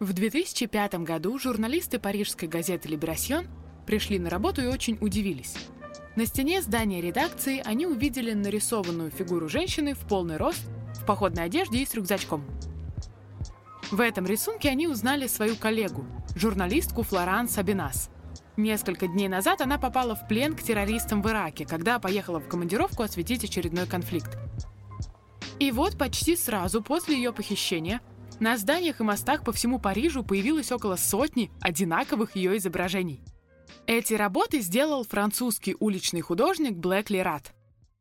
В 0.00 0.12
2005 0.12 0.94
году 1.04 1.38
журналисты 1.38 1.98
парижской 1.98 2.48
газеты 2.48 2.88
«Либерасьон» 2.88 3.46
пришли 3.86 4.18
на 4.18 4.30
работу 4.30 4.62
и 4.62 4.66
очень 4.66 4.96
удивились. 5.00 5.56
На 6.14 6.26
стене 6.26 6.62
здания 6.62 7.00
редакции 7.00 7.62
они 7.64 7.86
увидели 7.86 8.32
нарисованную 8.32 9.10
фигуру 9.10 9.48
женщины 9.48 9.94
в 9.94 10.00
полный 10.00 10.36
рост 10.36 10.64
походной 11.08 11.44
одежде 11.44 11.78
и 11.78 11.86
с 11.86 11.94
рюкзачком. 11.94 12.44
В 13.90 14.02
этом 14.02 14.26
рисунке 14.26 14.68
они 14.68 14.86
узнали 14.86 15.26
свою 15.26 15.56
коллегу, 15.56 16.04
журналистку 16.36 17.02
Флоран 17.02 17.48
Сабинас. 17.48 18.10
Несколько 18.58 19.06
дней 19.06 19.28
назад 19.28 19.60
она 19.60 19.78
попала 19.78 20.16
в 20.16 20.26
плен 20.26 20.56
к 20.56 20.62
террористам 20.64 21.22
в 21.22 21.28
Ираке, 21.28 21.64
когда 21.64 22.00
поехала 22.00 22.40
в 22.40 22.48
командировку 22.48 23.04
осветить 23.04 23.44
очередной 23.44 23.86
конфликт. 23.86 24.36
И 25.60 25.70
вот 25.70 25.96
почти 25.96 26.34
сразу 26.34 26.82
после 26.82 27.14
ее 27.14 27.32
похищения 27.32 28.00
на 28.40 28.56
зданиях 28.56 28.98
и 28.98 29.04
мостах 29.04 29.44
по 29.44 29.52
всему 29.52 29.78
Парижу 29.78 30.24
появилось 30.24 30.72
около 30.72 30.96
сотни 30.96 31.52
одинаковых 31.60 32.34
ее 32.34 32.56
изображений. 32.56 33.22
Эти 33.86 34.14
работы 34.14 34.60
сделал 34.60 35.04
французский 35.04 35.76
уличный 35.78 36.20
художник 36.20 36.72
Блэк 36.72 37.10
Лерат. 37.10 37.54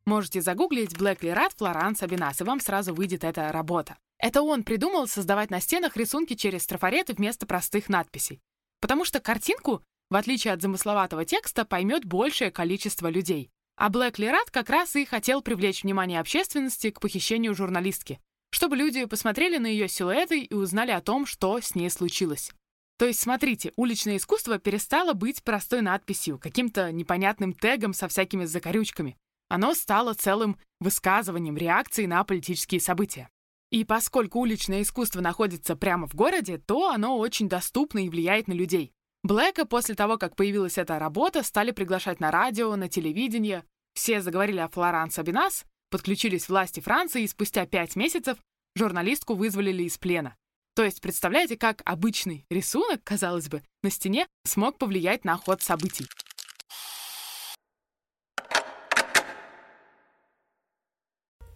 Можете 0.07 0.41
загуглить 0.41 0.97
Блэкли 0.97 1.29
Рад 1.29 1.53
Флоран 1.55 1.95
Сабинас, 1.95 2.41
и 2.41 2.43
вам 2.43 2.61
сразу 2.61 2.95
выйдет 2.95 3.23
эта 3.23 3.51
работа. 3.51 3.97
Это 4.17 4.41
он 4.41 4.63
придумал 4.63 5.07
создавать 5.07 5.51
на 5.51 5.59
стенах 5.59 5.95
рисунки 5.97 6.33
через 6.33 6.65
трафареты 6.65 7.13
вместо 7.13 7.45
простых 7.45 7.89
надписей. 7.89 8.41
Потому 8.79 9.05
что 9.05 9.19
картинку, 9.19 9.83
в 10.09 10.15
отличие 10.15 10.53
от 10.53 10.61
замысловатого 10.61 11.25
текста, 11.25 11.65
поймет 11.65 12.05
большее 12.05 12.51
количество 12.51 13.09
людей. 13.09 13.49
А 13.75 13.89
Блэкли 13.89 14.25
Рад 14.25 14.49
как 14.49 14.69
раз 14.69 14.95
и 14.95 15.05
хотел 15.05 15.41
привлечь 15.41 15.83
внимание 15.83 16.19
общественности 16.19 16.89
к 16.89 16.99
похищению 16.99 17.53
журналистки, 17.53 18.19
чтобы 18.49 18.75
люди 18.75 19.05
посмотрели 19.05 19.57
на 19.57 19.67
ее 19.67 19.87
силуэты 19.87 20.41
и 20.41 20.53
узнали 20.53 20.91
о 20.91 21.01
том, 21.01 21.25
что 21.25 21.59
с 21.59 21.75
ней 21.75 21.89
случилось. 21.89 22.51
То 22.97 23.05
есть, 23.05 23.19
смотрите, 23.19 23.73
уличное 23.75 24.17
искусство 24.17 24.57
перестало 24.57 25.13
быть 25.13 25.43
простой 25.43 25.81
надписью, 25.81 26.39
каким-то 26.39 26.91
непонятным 26.91 27.53
тегом 27.53 27.93
со 27.93 28.07
всякими 28.07 28.45
закорючками. 28.45 29.17
Оно 29.49 29.75
стало 29.75 30.13
целым 30.13 30.57
высказыванием 30.79 31.55
реакции 31.55 32.07
на 32.07 32.23
политические 32.23 32.81
события. 32.81 33.29
И 33.69 33.83
поскольку 33.83 34.39
уличное 34.39 34.81
искусство 34.81 35.21
находится 35.21 35.75
прямо 35.75 36.07
в 36.07 36.15
городе, 36.15 36.57
то 36.57 36.89
оно 36.89 37.17
очень 37.17 37.47
доступно 37.47 37.99
и 37.99 38.09
влияет 38.09 38.47
на 38.47 38.53
людей. 38.53 38.93
Блэка 39.27 39.65
после 39.65 39.93
того, 39.93 40.17
как 40.17 40.37
появилась 40.37 40.77
эта 40.77 40.97
работа, 40.99 41.43
стали 41.43 41.71
приглашать 41.71 42.21
на 42.21 42.31
радио, 42.31 42.73
на 42.77 42.87
телевидение. 42.87 43.65
Все 43.93 44.21
заговорили 44.21 44.61
о 44.61 44.69
Флоран 44.69 45.11
Сабинас, 45.11 45.65
подключились 45.89 46.47
власти 46.47 46.79
Франции, 46.79 47.23
и 47.23 47.27
спустя 47.27 47.65
пять 47.65 47.97
месяцев 47.97 48.37
журналистку 48.73 49.33
вызволили 49.33 49.83
из 49.83 49.97
плена. 49.97 50.37
То 50.77 50.85
есть 50.85 51.01
представляете, 51.01 51.57
как 51.57 51.81
обычный 51.83 52.45
рисунок, 52.49 53.03
казалось 53.03 53.49
бы, 53.49 53.63
на 53.83 53.89
стене 53.89 54.27
смог 54.45 54.77
повлиять 54.77 55.25
на 55.25 55.35
ход 55.35 55.61
событий. 55.61 56.07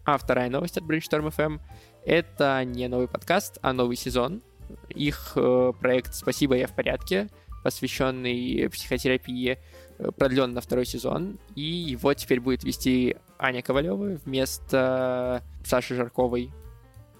А 0.03 0.17
вторая 0.17 0.49
новость 0.49 0.77
от 0.77 0.83
Brainstorm 0.83 1.33
FM— 1.33 1.61
это 2.05 2.65
не 2.65 2.89
новый 2.89 3.07
подкаст, 3.07 3.59
а 3.61 3.71
новый 3.71 3.95
сезон. 3.95 4.41
Их 4.89 5.33
э, 5.37 5.71
проект 5.79 6.15
«Спасибо, 6.15 6.55
я 6.55 6.67
в 6.67 6.75
порядке», 6.75 7.29
посвященный 7.63 8.69
психотерапии, 8.69 9.57
э, 9.97 10.11
продлен 10.11 10.53
на 10.53 10.61
второй 10.61 10.85
сезон, 10.85 11.39
и 11.55 11.61
его 11.61 12.13
теперь 12.13 12.39
будет 12.39 12.63
вести 12.63 13.17
Аня 13.37 13.61
Ковалева 13.61 14.19
вместо 14.25 15.43
Саши 15.65 15.95
Жарковой. 15.95 16.51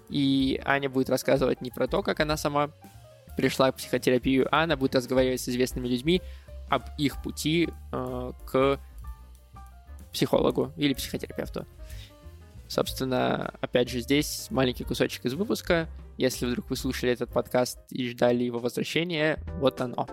И 0.08 0.60
Аня 0.64 0.90
будет 0.90 1.08
рассказывать 1.08 1.62
не 1.62 1.70
про 1.70 1.86
то, 1.86 2.02
как 2.02 2.20
она 2.20 2.36
сама 2.36 2.70
пришла 3.36 3.72
к 3.72 3.76
психотерапию, 3.76 4.46
а 4.50 4.62
она 4.62 4.76
будет 4.76 4.94
разговаривать 4.94 5.40
с 5.40 5.48
известными 5.48 5.88
людьми 5.88 6.20
об 6.68 6.84
их 6.98 7.22
пути 7.22 7.68
э, 7.92 8.32
к 8.46 8.78
психологу 10.12 10.72
или 10.76 10.94
психотерапевту. 10.94 11.66
Собственно, 12.68 13.52
опять 13.60 13.90
же, 13.90 14.00
здесь 14.00 14.46
маленький 14.50 14.84
кусочек 14.84 15.24
из 15.26 15.34
выпуска. 15.34 15.88
Если 16.18 16.46
вдруг 16.46 16.70
вы 16.70 16.76
слушали 16.76 17.12
этот 17.12 17.32
подкаст 17.32 17.78
и 17.90 18.08
ждали 18.08 18.44
его 18.44 18.58
возвращения, 18.58 19.38
вот 19.58 19.80
оно. 19.80 20.06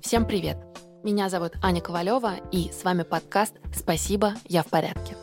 Всем 0.00 0.24
привет! 0.24 0.56
Меня 1.02 1.28
зовут 1.28 1.52
Аня 1.62 1.80
Ковалева, 1.80 2.34
и 2.52 2.70
с 2.70 2.84
вами 2.84 3.04
подкаст 3.04 3.54
«Спасибо, 3.74 4.34
я 4.48 4.62
в 4.62 4.66
порядке». 4.66 5.16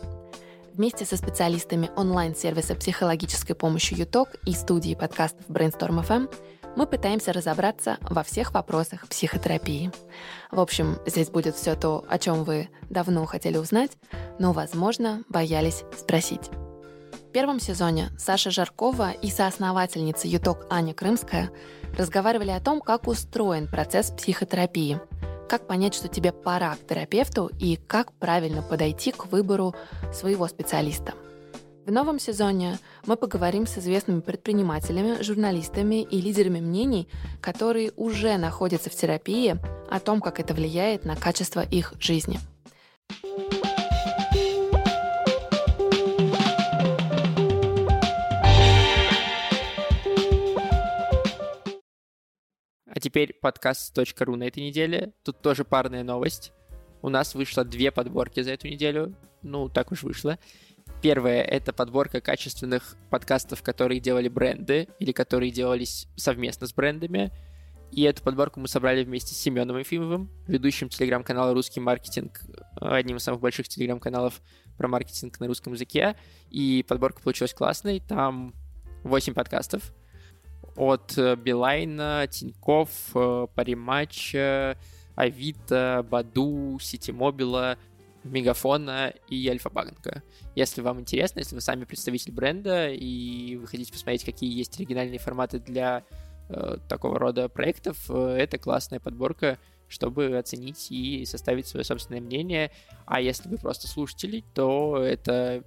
Вместе 0.73 1.05
со 1.05 1.17
специалистами 1.17 1.89
онлайн-сервиса 1.95 2.75
психологической 2.75 3.55
помощи 3.55 3.93
ЮТОК 3.95 4.29
и 4.45 4.53
студии 4.53 4.95
подкастов 4.95 5.47
Brainstorm 5.49 6.05
FM 6.05 6.33
мы 6.77 6.85
пытаемся 6.85 7.33
разобраться 7.33 7.97
во 8.01 8.21
всех 8.21 8.53
вопросах 8.53 9.07
психотерапии. 9.07 9.91
В 10.51 10.59
общем, 10.59 10.99
здесь 11.07 11.29
будет 11.29 11.55
все 11.55 11.75
то, 11.75 12.05
о 12.07 12.19
чем 12.19 12.43
вы 12.43 12.69
давно 12.87 13.25
хотели 13.25 13.57
узнать, 13.57 13.97
но, 14.37 14.53
возможно, 14.53 15.23
боялись 15.27 15.83
спросить. 15.97 16.51
В 17.13 17.31
первом 17.31 17.59
сезоне 17.59 18.09
Саша 18.19 18.51
Жаркова 18.51 19.09
и 19.09 19.31
соосновательница 19.31 20.27
ЮТОК 20.27 20.67
Аня 20.69 20.93
Крымская 20.93 21.49
разговаривали 21.97 22.51
о 22.51 22.59
том, 22.59 22.79
как 22.79 23.07
устроен 23.07 23.67
процесс 23.67 24.11
психотерапии, 24.11 24.99
как 25.49 25.65
понять, 25.65 25.95
что 25.95 26.07
тебе 26.07 26.31
пора 26.31 26.75
к 26.75 26.85
терапевту 26.85 27.49
и 27.59 27.77
как 27.77 28.13
правильно 28.13 28.61
подойти 28.61 29.11
к 29.11 29.25
выбору 29.25 29.73
своего 30.13 30.47
специалиста. 30.47 31.13
В 31.87 31.91
новом 31.93 32.19
сезоне 32.19 32.79
мы 33.05 33.15
поговорим 33.15 33.65
с 33.65 33.77
известными 33.77 34.19
предпринимателями, 34.19 35.23
журналистами 35.23 36.03
и 36.03 36.19
лидерами 36.19 36.59
мнений, 36.59 37.07
которые 37.39 37.93
уже 37.95 38.35
находятся 38.37 38.89
в 38.89 38.93
терапии, 38.93 39.55
о 39.89 40.01
том, 40.01 40.19
как 40.19 40.41
это 40.41 40.53
влияет 40.53 41.05
на 41.05 41.15
качество 41.15 41.61
их 41.61 41.93
жизни. 41.97 42.39
А 52.85 52.99
теперь 52.99 53.33
подкаст.ру 53.41 54.35
на 54.35 54.43
этой 54.43 54.61
неделе. 54.61 55.13
Тут 55.23 55.41
тоже 55.41 55.63
парная 55.63 56.03
новость. 56.03 56.51
У 57.01 57.07
нас 57.07 57.33
вышло 57.33 57.63
две 57.63 57.91
подборки 57.91 58.41
за 58.41 58.51
эту 58.51 58.67
неделю. 58.67 59.15
Ну, 59.41 59.69
так 59.69 59.93
уж 59.93 60.03
вышло. 60.03 60.37
Первое— 61.07 61.41
это 61.43 61.71
подборка 61.71 62.19
качественных 62.19 62.97
подкастов, 63.09 63.63
которые 63.63 64.01
делали 64.01 64.27
бренды 64.27 64.89
или 64.99 65.13
которые 65.13 65.51
делались 65.51 66.05
совместно 66.17 66.67
с 66.67 66.73
брендами. 66.73 67.31
И 67.93 68.01
эту 68.01 68.21
подборку 68.21 68.59
мы 68.59 68.67
собрали 68.67 69.05
вместе 69.05 69.33
с 69.33 69.37
Семеном 69.37 69.77
Ефимовым, 69.77 70.29
ведущим 70.47 70.89
телеграм-канала 70.89 71.53
«Русский 71.53 71.79
маркетинг», 71.79 72.41
одним 72.75 73.15
из 73.15 73.23
самых 73.23 73.39
больших 73.39 73.69
телеграм-каналов 73.69 74.41
про 74.75 74.89
маркетинг 74.89 75.39
на 75.39 75.47
русском 75.47 75.71
языке. 75.71 76.17
И 76.49 76.83
подборка 76.85 77.21
получилась 77.21 77.53
классной. 77.53 78.01
Там 78.01 78.53
8 79.03 79.33
подкастов 79.33 79.93
от 80.75 81.17
э, 81.17 81.37
Билайна, 81.37 82.27
Тиньков, 82.29 82.89
э, 83.15 83.47
Париматча, 83.55 84.77
Авито, 85.15 86.05
Баду, 86.11 86.77
Ситимобила, 86.81 87.77
Мегафона 88.23 89.13
и 89.29 89.47
Альфа-банка. 89.47 90.23
Если 90.55 90.81
вам 90.81 90.99
интересно, 90.99 91.39
если 91.39 91.55
вы 91.55 91.61
сами 91.61 91.85
представитель 91.85 92.31
бренда 92.31 92.89
и 92.89 93.55
вы 93.57 93.67
хотите 93.67 93.91
посмотреть, 93.91 94.25
какие 94.25 94.55
есть 94.55 94.77
оригинальные 94.77 95.19
форматы 95.19 95.59
для 95.59 96.03
э, 96.49 96.77
такого 96.87 97.19
рода 97.19 97.49
проектов, 97.49 98.09
э, 98.09 98.37
это 98.39 98.57
классная 98.57 98.99
подборка, 98.99 99.57
чтобы 99.87 100.37
оценить 100.37 100.91
и 100.91 101.25
составить 101.25 101.67
свое 101.67 101.83
собственное 101.83 102.21
мнение. 102.21 102.71
А 103.05 103.21
если 103.21 103.47
вы 103.49 103.57
просто 103.57 103.87
слушатели, 103.87 104.43
то 104.53 104.97
это 104.97 105.63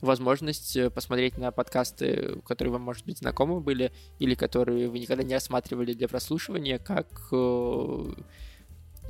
возможность 0.00 0.76
э, 0.76 0.90
посмотреть 0.90 1.38
на 1.38 1.50
подкасты, 1.50 2.40
которые 2.46 2.72
вам, 2.72 2.82
может 2.82 3.04
быть, 3.04 3.18
знакомы 3.18 3.60
были, 3.60 3.92
или 4.18 4.34
которые 4.34 4.88
вы 4.88 4.98
никогда 4.98 5.22
не 5.22 5.34
рассматривали 5.34 5.92
для 5.92 6.08
прослушивания, 6.08 6.78
как 6.78 7.08
э, 7.32 8.12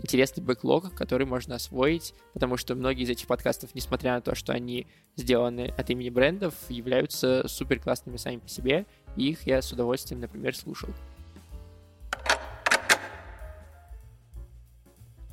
интересный 0.03 0.43
бэклог, 0.43 0.95
который 0.95 1.27
можно 1.27 1.55
освоить, 1.55 2.15
потому 2.33 2.57
что 2.57 2.75
многие 2.75 3.05
из 3.05 3.11
этих 3.11 3.27
подкастов, 3.27 3.75
несмотря 3.75 4.15
на 4.15 4.21
то, 4.21 4.35
что 4.35 4.53
они 4.53 4.87
сделаны 5.17 5.73
от 5.77 5.91
имени 5.91 6.11
брендов, 6.11 6.55
являются 6.69 7.47
супер 7.49 7.81
классными 7.81 8.17
сами 8.17 8.39
по 8.39 8.49
себе, 8.49 8.87
и 9.17 9.31
их 9.31 9.47
я 9.47 9.63
с 9.63 9.73
удовольствием, 9.73 10.21
например, 10.21 10.57
слушал. 10.57 10.91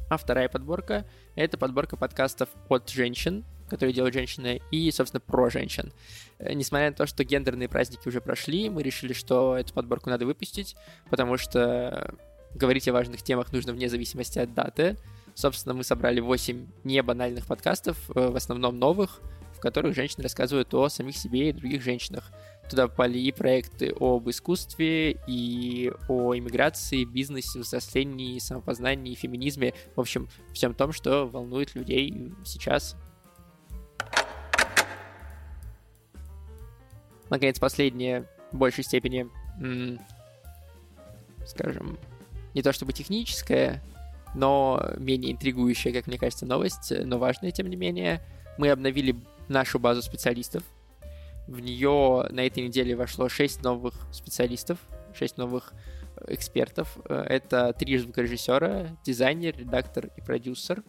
А 0.10 0.18
вторая 0.18 0.48
подборка— 0.48 1.06
это 1.36 1.58
подборка 1.58 1.98
подкастов 1.98 2.50
от 2.70 2.90
женщин, 2.90 3.44
которые 3.70 3.94
делают 3.94 4.14
женщины, 4.14 4.62
и, 4.72 4.90
собственно, 4.92 5.20
про 5.20 5.50
женщин. 5.50 5.92
Э, 6.40 6.54
несмотря 6.54 6.90
на 6.90 6.96
то, 6.96 7.06
что 7.06 7.26
гендерные 7.26 7.68
праздники 7.68 8.08
уже 8.08 8.22
прошли, 8.22 8.70
мы 8.70 8.84
решили, 8.84 9.12
что 9.12 9.58
эту 9.58 9.74
подборку 9.74 10.10
надо 10.10 10.26
выпустить, 10.26 10.78
потому 11.10 11.38
что 11.38 12.16
говорить 12.58 12.88
о 12.88 12.94
важных 12.94 13.22
темах 13.22 13.52
нужно 13.52 13.74
вне 13.74 13.90
зависимости 13.90 14.40
от 14.40 14.54
даты. 14.54 14.98
Собственно, 15.34 15.76
мы 15.76 15.84
собрали 15.84 16.20
8 16.20 16.68
небанальных 16.84 17.46
подкастов, 17.46 18.10
э, 18.16 18.30
в 18.30 18.36
основном 18.36 18.80
новых, 18.80 19.22
в 19.56 19.60
которых 19.60 19.96
женщины 19.96 20.24
рассказывают 20.24 20.74
о 20.74 20.90
самих 20.90 21.16
себе 21.18 21.50
и 21.50 21.54
других 21.54 21.82
женщинах. 21.82 22.32
Туда 22.70 22.88
попали 22.88 23.18
и 23.18 23.32
проекты 23.32 23.94
об 24.00 24.30
искусстве, 24.30 25.18
и 25.28 25.92
о 26.10 26.36
иммиграции, 26.36 27.06
бизнесе, 27.06 27.60
взрослении, 27.60 28.40
самопознании, 28.40 29.16
феминизме. 29.16 29.74
В 29.96 30.02
общем, 30.02 30.28
всем 30.54 30.74
том, 30.74 30.92
что 30.92 31.28
волнует 31.28 31.76
людей 31.76 32.34
сейчас. 32.46 32.96
Наконец, 37.30 37.60
последнее, 37.60 38.28
в 38.52 38.58
большей 38.58 38.84
степени, 38.84 39.30
скажем, 41.46 41.98
не 42.58 42.64
то 42.64 42.74
чтобы 42.74 42.92
техническая, 42.92 43.84
но 44.34 44.84
менее 44.98 45.32
интригующая, 45.32 45.94
как 45.94 46.08
мне 46.08 46.18
кажется, 46.18 46.48
новость, 46.48 46.92
но 47.06 47.20
важная, 47.20 47.52
тем 47.52 47.68
не 47.68 47.76
менее. 47.76 48.20
Мы 48.58 48.72
обновили 48.72 49.16
нашу 49.48 49.78
базу 49.78 50.02
специалистов. 50.02 50.64
В 51.48 51.60
нее 51.60 52.26
на 52.32 52.48
этой 52.48 52.64
неделе 52.64 52.96
вошло 52.96 53.30
6 53.30 53.62
новых 53.62 53.94
специалистов, 54.12 54.80
6 55.14 55.38
новых 55.38 55.72
э, 56.16 56.34
экспертов. 56.34 56.98
Э, 57.08 57.26
это 57.30 57.74
три 57.74 57.96
звукорежиссера, 58.00 58.98
дизайнер, 59.06 59.56
редактор 59.56 60.10
и 60.18 60.22
продюсер. 60.22 60.84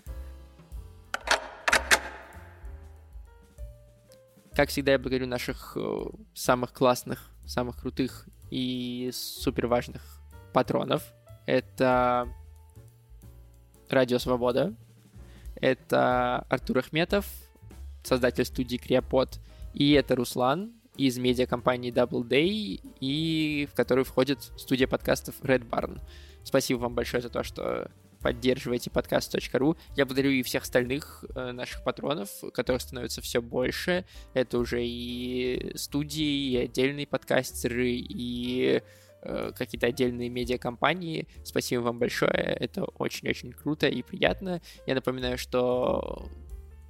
Как 4.54 4.70
всегда, 4.70 4.92
я 4.92 4.98
благодарю 4.98 5.26
наших 5.26 5.76
э, 5.76 6.04
самых 6.33 6.72
классных, 6.72 7.31
самых 7.44 7.78
крутых 7.78 8.26
и 8.50 9.11
супер 9.12 9.66
важных 9.66 10.22
патронов– 10.54 11.02
это 11.48 12.28
Радио 13.88 14.18
Свобода, 14.18 14.74
это 15.54 16.40
Артур 16.50 16.80
Ахметов, 16.80 17.26
создатель 18.02 18.44
студии 18.44 18.76
Криопод, 18.76 19.40
и 19.72 19.92
это 19.92 20.14
Руслан 20.14 20.74
из 20.98 21.16
медиакомпании 21.16 21.90
Double 21.90 22.22
Day, 22.22 22.82
и 23.00 23.66
в 23.72 23.74
которую 23.74 24.04
входит 24.04 24.42
студия 24.58 24.87
подкастов 24.87 25.40
Red 25.40 25.66
Barn. 25.66 26.02
Спасибо 26.44 26.80
вам 26.80 26.94
большое 26.94 27.22
за 27.22 27.30
то, 27.30 27.42
что 27.42 27.90
поддерживаете 28.20 28.90
подкаст.ру. 28.90 29.76
Я 29.96 30.04
благодарю 30.04 30.32
и 30.32 30.42
всех 30.42 30.64
остальных 30.64 31.24
э, 31.34 31.52
наших 31.52 31.82
патронов, 31.82 32.28
которых 32.52 32.82
становится 32.82 33.22
все 33.22 33.40
больше. 33.40 34.04
Это 34.34 34.58
уже 34.58 34.84
и 34.84 35.72
студии, 35.76 36.50
и 36.50 36.56
отдельные 36.58 37.06
подкастеры, 37.06 37.92
и 37.92 38.82
какие-то 39.22 39.87
отдельные 39.87 40.28
медиакомпании. 40.28 41.26
Спасибо 41.44 41.83
вам 41.83 41.98
большое, 41.98 42.33
это 42.33 42.85
очень-очень 42.85 43.52
круто 43.52 43.87
и 43.87 44.02
приятно. 44.02 44.61
Я 44.87 44.94
напоминаю, 44.94 45.38
что 45.38 46.28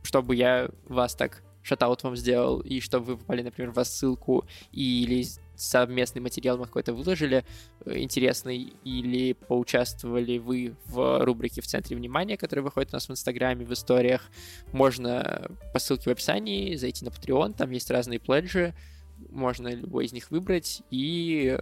чтобы 0.02 0.36
я 0.36 0.70
вас 0.86 1.14
так 1.14 1.42
шатаут 1.62 2.02
вам 2.02 2.16
сделал, 2.16 2.60
и 2.60 2.80
чтобы 2.80 3.04
вы 3.06 3.16
попали, 3.18 3.42
например, 3.42 3.72
в 3.72 3.84
ссылку 3.84 4.46
или 4.72 5.26
совместный 5.54 6.22
материал 6.22 6.56
мы 6.56 6.64
какой-то 6.64 6.94
выложили 6.94 7.44
э, 7.84 7.98
интересный, 7.98 8.72
или 8.84 9.32
поучаствовали 9.32 10.38
вы 10.38 10.76
в 10.86 11.24
рубрике 11.24 11.60
«В 11.60 11.66
центре 11.66 11.96
внимания», 11.96 12.36
которая 12.36 12.62
выходит 12.62 12.90
у 12.92 12.96
нас 12.96 13.08
в 13.08 13.12
Инстаграме, 13.12 13.66
в 13.66 13.72
историях, 13.72 14.30
можно 14.72 15.50
по 15.72 15.78
ссылке 15.78 16.10
в 16.10 16.12
описании 16.12 16.76
зайти 16.76 17.04
на 17.04 17.10
Patreon, 17.10 17.54
там 17.54 17.70
есть 17.70 17.90
разные 17.90 18.20
пледжи, 18.20 18.74
можно 19.28 19.68
любой 19.68 20.06
из 20.06 20.12
них 20.12 20.30
выбрать 20.30 20.82
и 20.90 21.58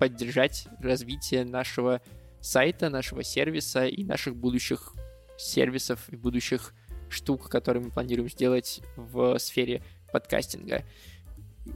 поддержать 0.00 0.66
развитие 0.80 1.44
нашего 1.44 2.00
сайта, 2.40 2.88
нашего 2.88 3.22
сервиса 3.22 3.86
и 3.86 4.02
наших 4.02 4.34
будущих 4.34 4.94
сервисов 5.36 6.08
и 6.08 6.16
будущих 6.16 6.74
штук, 7.10 7.50
которые 7.50 7.84
мы 7.84 7.90
планируем 7.90 8.30
сделать 8.30 8.80
в 8.96 9.38
сфере 9.38 9.82
подкастинга. 10.10 10.84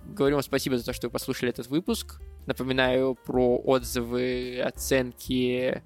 Говорю 0.07 0.37
вам 0.37 0.43
спасибо 0.43 0.79
за 0.79 0.87
то, 0.87 0.95
что 0.95 1.09
вы 1.09 1.11
послушали 1.13 1.51
этот 1.51 1.67
выпуск. 1.67 2.23
Напоминаю 2.47 3.15
про 3.15 3.59
отзывы, 3.59 4.59
оценки. 4.65 5.83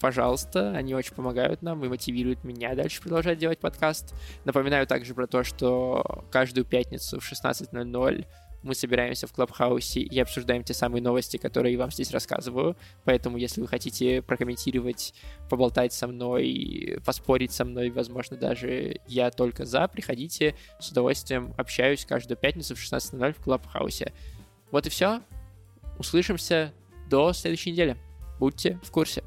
Пожалуйста, 0.00 0.72
они 0.72 0.92
очень 0.92 1.14
помогают 1.14 1.62
нам 1.62 1.84
и 1.84 1.88
мотивируют 1.88 2.42
меня 2.42 2.74
дальше 2.74 3.00
продолжать 3.00 3.38
делать 3.38 3.60
подкаст. 3.60 4.12
Напоминаю 4.44 4.88
также 4.88 5.14
про 5.14 5.28
то, 5.28 5.44
что 5.44 6.24
каждую 6.32 6.64
пятницу 6.64 7.20
в 7.20 7.32
16.00 7.32 8.26
мы 8.66 8.74
собираемся 8.74 9.26
в 9.26 9.32
Клабхаусе 9.32 10.00
и 10.00 10.18
обсуждаем 10.18 10.64
те 10.64 10.74
самые 10.74 11.02
новости, 11.02 11.36
которые 11.36 11.72
я 11.74 11.78
вам 11.78 11.90
здесь 11.90 12.10
рассказываю. 12.10 12.76
Поэтому, 13.04 13.36
если 13.36 13.60
вы 13.60 13.68
хотите 13.68 14.22
прокомментировать, 14.22 15.14
поболтать 15.48 15.92
со 15.92 16.06
мной, 16.06 16.98
поспорить 17.04 17.52
со 17.52 17.64
мной, 17.64 17.90
возможно, 17.90 18.36
даже 18.36 19.00
я 19.06 19.30
только 19.30 19.64
за, 19.64 19.88
приходите. 19.88 20.54
С 20.80 20.90
удовольствием 20.90 21.54
общаюсь 21.56 22.04
каждую 22.04 22.36
пятницу 22.36 22.74
в 22.74 22.78
16.00 22.78 23.32
в 23.32 23.42
Клабхаусе. 23.42 24.12
Вот 24.70 24.86
и 24.86 24.90
все. 24.90 25.22
Услышимся 25.98 26.72
до 27.08 27.32
следующей 27.32 27.70
недели. 27.70 27.96
Будьте 28.38 28.78
в 28.82 28.90
курсе. 28.90 29.24